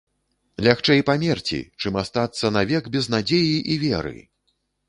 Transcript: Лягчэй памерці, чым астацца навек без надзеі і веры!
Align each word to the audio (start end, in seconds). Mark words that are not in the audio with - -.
Лягчэй 0.67 1.03
памерці, 1.09 1.59
чым 1.81 1.99
астацца 2.05 2.53
навек 2.57 2.83
без 2.97 3.13
надзеі 3.17 3.55
і 3.75 3.81
веры! 3.87 4.19